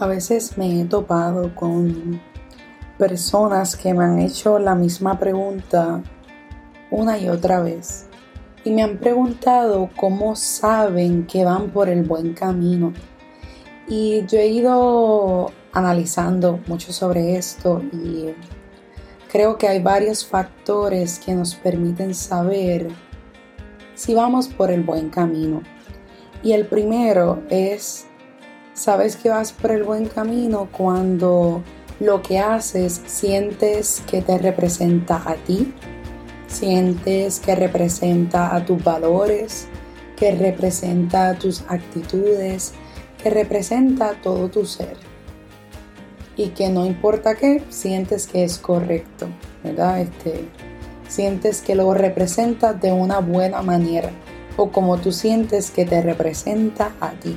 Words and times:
A 0.00 0.06
veces 0.06 0.56
me 0.56 0.80
he 0.80 0.86
topado 0.86 1.54
con 1.54 2.22
personas 2.96 3.76
que 3.76 3.92
me 3.92 4.02
han 4.02 4.18
hecho 4.18 4.58
la 4.58 4.74
misma 4.74 5.18
pregunta 5.18 6.02
una 6.90 7.18
y 7.18 7.28
otra 7.28 7.60
vez 7.60 8.06
y 8.64 8.70
me 8.70 8.82
han 8.82 8.96
preguntado 8.96 9.90
cómo 9.94 10.36
saben 10.36 11.26
que 11.26 11.44
van 11.44 11.68
por 11.68 11.90
el 11.90 12.04
buen 12.04 12.32
camino. 12.32 12.94
Y 13.88 14.24
yo 14.24 14.38
he 14.38 14.46
ido 14.46 15.52
analizando 15.70 16.60
mucho 16.66 16.94
sobre 16.94 17.36
esto 17.36 17.82
y 17.92 18.34
creo 19.30 19.58
que 19.58 19.68
hay 19.68 19.82
varios 19.82 20.24
factores 20.24 21.18
que 21.18 21.34
nos 21.34 21.54
permiten 21.56 22.14
saber 22.14 22.88
si 23.94 24.14
vamos 24.14 24.48
por 24.48 24.70
el 24.70 24.82
buen 24.82 25.10
camino. 25.10 25.62
Y 26.42 26.52
el 26.52 26.66
primero 26.66 27.42
es 27.50 28.06
Sabes 28.80 29.16
que 29.16 29.28
vas 29.28 29.52
por 29.52 29.72
el 29.72 29.82
buen 29.82 30.06
camino 30.06 30.70
cuando 30.72 31.62
lo 32.00 32.22
que 32.22 32.38
haces 32.38 33.02
sientes 33.04 34.02
que 34.10 34.22
te 34.22 34.38
representa 34.38 35.22
a 35.26 35.34
ti, 35.34 35.74
sientes 36.46 37.40
que 37.40 37.54
representa 37.54 38.56
a 38.56 38.64
tus 38.64 38.82
valores, 38.82 39.68
que 40.16 40.34
representa 40.34 41.34
tus 41.34 41.62
actitudes, 41.68 42.72
que 43.22 43.28
representa 43.28 44.14
todo 44.22 44.48
tu 44.48 44.64
ser. 44.64 44.96
Y 46.34 46.48
que 46.48 46.70
no 46.70 46.86
importa 46.86 47.34
qué, 47.34 47.62
sientes 47.68 48.26
que 48.26 48.44
es 48.44 48.56
correcto, 48.56 49.26
¿verdad? 49.62 50.00
Este, 50.00 50.48
sientes 51.06 51.60
que 51.60 51.74
lo 51.74 51.92
representa 51.92 52.72
de 52.72 52.92
una 52.92 53.18
buena 53.18 53.60
manera 53.60 54.08
o 54.56 54.72
como 54.72 54.96
tú 54.96 55.12
sientes 55.12 55.70
que 55.70 55.84
te 55.84 56.00
representa 56.00 56.92
a 56.98 57.10
ti. 57.10 57.36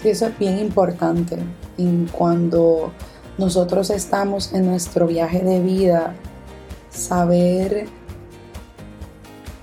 Sí, 0.00 0.10
eso 0.10 0.26
es 0.26 0.38
bien 0.38 0.58
importante. 0.60 1.38
Y 1.76 2.06
cuando 2.06 2.92
nosotros 3.36 3.90
estamos 3.90 4.52
en 4.52 4.66
nuestro 4.66 5.08
viaje 5.08 5.40
de 5.40 5.60
vida, 5.60 6.14
saber 6.88 7.86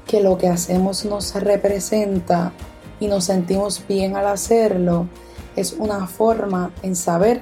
que 0.06 0.22
lo 0.22 0.38
que 0.38 0.50
hacemos 0.50 1.06
nos 1.06 1.34
representa 1.36 2.52
y 3.00 3.08
nos 3.08 3.26
sentimos 3.26 3.86
bien 3.88 4.18
al 4.18 4.28
hacerlo, 4.28 5.08
es 5.56 5.74
una 5.74 6.06
forma 6.06 6.72
en 6.84 6.98
saber 6.98 7.42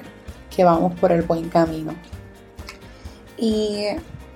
que 0.54 0.62
vamos 0.62 0.94
por 1.00 1.10
el 1.10 1.22
buen 1.22 1.48
camino. 1.48 1.94
Y 3.36 3.86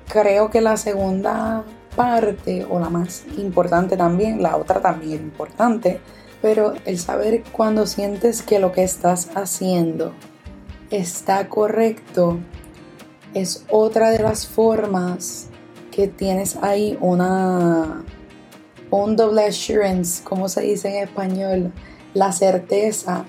creo 0.09 0.51
que 0.51 0.61
la 0.61 0.77
segunda 0.77 1.63
parte, 1.95 2.67
o 2.69 2.81
la 2.81 2.91
más 2.91 3.25
importante 3.37 3.97
también, 3.97 4.43
la 4.43 4.57
otra 4.57 4.81
también 4.81 5.21
importante, 5.23 6.01
pero 6.41 6.75
el 6.85 6.99
saber 6.99 7.43
cuando 7.53 7.87
sientes 7.87 8.43
que 8.43 8.59
lo 8.59 8.73
que 8.73 8.85
estás 8.85 9.31
haciendo 9.35 10.13
está 10.91 11.49
correcto 11.49 12.39
es 13.35 13.65
otra 13.69 14.11
de 14.11 14.21
las 14.21 14.47
formas 14.47 15.49
que 15.91 16.09
tienes 16.09 16.57
ahí 16.63 16.97
una 17.01 18.05
un 18.91 19.17
doble 19.17 19.45
assurance, 19.45 20.23
como 20.25 20.49
se 20.49 20.63
dice 20.63 20.89
en 20.89 21.05
español, 21.05 21.73
la 22.15 22.33
certeza 22.33 23.25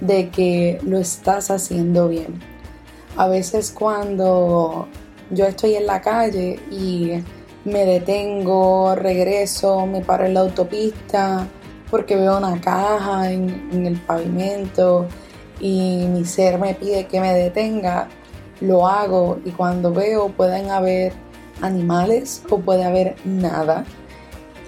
de 0.00 0.30
que 0.30 0.78
lo 0.82 0.98
estás 0.98 1.50
haciendo 1.50 2.08
bien. 2.08 2.40
A 3.16 3.28
veces 3.28 3.70
cuando 3.70 4.88
yo 5.30 5.46
estoy 5.46 5.76
en 5.76 5.86
la 5.86 6.00
calle 6.00 6.58
y 6.70 7.22
me 7.64 7.84
detengo, 7.84 8.94
regreso, 8.96 9.86
me 9.86 10.00
paro 10.00 10.26
en 10.26 10.34
la 10.34 10.40
autopista, 10.40 11.46
porque 11.94 12.16
veo 12.16 12.38
una 12.38 12.60
caja 12.60 13.30
en, 13.30 13.86
el 13.86 13.96
pavimento 14.00 15.06
y 15.60 16.06
mi 16.08 16.24
ser 16.24 16.58
me 16.58 16.74
pide 16.74 17.06
que 17.06 17.20
me 17.20 17.32
detenga, 17.32 18.08
lo 18.60 18.88
hago 18.88 19.38
y 19.44 19.52
cuando 19.52 19.92
veo 19.92 20.30
pueden 20.30 20.72
haber 20.72 21.12
animales 21.60 22.42
o 22.50 22.58
puede 22.58 22.82
haber 22.82 23.14
nada 23.24 23.84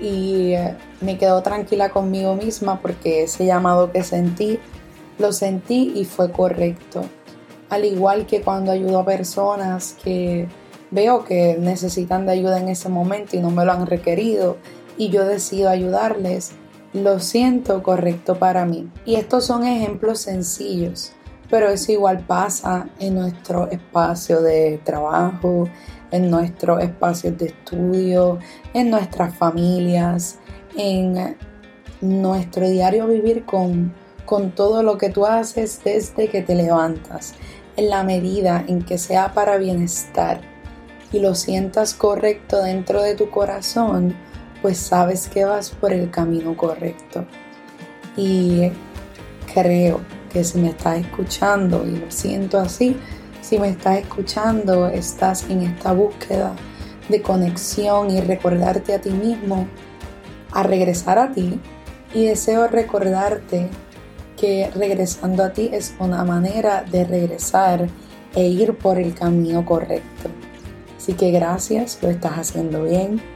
y 0.00 0.52
eh, 0.52 0.76
me 1.00 1.18
quedo 1.18 1.42
tranquila 1.42 1.88
conmigo 1.88 2.36
misma 2.36 2.78
porque 2.80 3.24
ese 3.24 3.44
llamado 3.44 3.90
que 3.90 4.04
sentí 4.04 4.60
lo 5.18 5.32
sentí 5.32 5.94
y 5.96 6.04
fue 6.04 6.30
correcto. 6.30 7.02
Al 7.70 7.86
igual 7.86 8.26
que 8.26 8.40
cuando 8.40 8.70
ayudo 8.70 9.00
a 9.00 9.04
personas 9.04 9.96
que 10.04 10.46
veo 10.92 11.24
que 11.24 11.56
necesitan 11.58 12.24
de 12.24 12.34
ayuda 12.34 12.60
en 12.60 12.68
ese 12.68 12.88
momento 12.88 13.36
y 13.36 13.40
no 13.40 13.50
me 13.50 13.64
lo 13.64 13.72
han 13.72 13.84
requerido 13.84 14.58
y 14.96 15.08
yo 15.08 15.24
decido 15.24 15.70
ayudarles, 15.70 16.52
lo 16.92 17.20
siento 17.20 17.82
correcto 17.82 18.38
para 18.38 18.64
mí. 18.64 18.90
Y 19.04 19.16
estos 19.16 19.46
son 19.46 19.64
ejemplos 19.64 20.20
sencillos, 20.20 21.12
pero 21.50 21.68
eso 21.68 21.92
igual 21.92 22.20
pasa 22.20 22.88
en 22.98 23.14
nuestro 23.14 23.70
espacio 23.70 24.40
de 24.40 24.80
trabajo, 24.84 25.68
en 26.10 26.30
nuestros 26.30 26.82
espacios 26.82 27.36
de 27.38 27.46
estudio, 27.46 28.38
en 28.74 28.90
nuestras 28.90 29.34
familias, 29.34 30.38
en 30.76 31.36
nuestro 32.00 32.68
diario 32.68 33.06
vivir 33.06 33.44
con, 33.44 33.92
con 34.24 34.50
todo 34.52 34.82
lo 34.82 34.98
que 34.98 35.10
tú 35.10 35.26
haces 35.26 35.80
desde 35.84 36.28
que 36.28 36.42
te 36.42 36.54
levantas, 36.54 37.34
en 37.76 37.90
la 37.90 38.02
medida 38.04 38.64
en 38.66 38.82
que 38.82 38.98
sea 38.98 39.34
para 39.34 39.56
bienestar 39.58 40.40
y 41.12 41.20
lo 41.20 41.34
sientas 41.34 41.94
correcto 41.94 42.62
dentro 42.62 43.02
de 43.02 43.14
tu 43.14 43.30
corazón, 43.30 44.16
pues 44.66 44.78
sabes 44.78 45.28
que 45.28 45.44
vas 45.44 45.70
por 45.70 45.92
el 45.92 46.10
camino 46.10 46.56
correcto. 46.56 47.24
Y 48.16 48.72
creo 49.54 50.00
que 50.32 50.42
si 50.42 50.58
me 50.58 50.70
estás 50.70 50.98
escuchando, 50.98 51.86
y 51.86 51.92
lo 51.92 52.10
siento 52.10 52.58
así, 52.58 52.96
si 53.42 53.60
me 53.60 53.68
estás 53.68 53.98
escuchando, 53.98 54.88
estás 54.88 55.48
en 55.48 55.62
esta 55.62 55.92
búsqueda 55.92 56.56
de 57.08 57.22
conexión 57.22 58.10
y 58.10 58.20
recordarte 58.20 58.92
a 58.92 59.00
ti 59.00 59.10
mismo, 59.10 59.68
a 60.50 60.64
regresar 60.64 61.20
a 61.20 61.30
ti. 61.30 61.60
Y 62.12 62.24
deseo 62.24 62.66
recordarte 62.66 63.68
que 64.36 64.68
regresando 64.74 65.44
a 65.44 65.52
ti 65.52 65.70
es 65.72 65.94
una 66.00 66.24
manera 66.24 66.82
de 66.82 67.04
regresar 67.04 67.86
e 68.34 68.48
ir 68.48 68.76
por 68.76 68.98
el 68.98 69.14
camino 69.14 69.64
correcto. 69.64 70.28
Así 70.96 71.12
que 71.12 71.30
gracias, 71.30 72.00
lo 72.02 72.10
estás 72.10 72.32
haciendo 72.32 72.82
bien. 72.82 73.35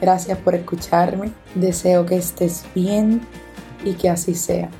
Gracias 0.00 0.38
por 0.38 0.54
escucharme. 0.54 1.32
Deseo 1.54 2.04
que 2.06 2.16
estés 2.16 2.64
bien 2.74 3.22
y 3.84 3.94
que 3.94 4.10
así 4.10 4.34
sea. 4.34 4.70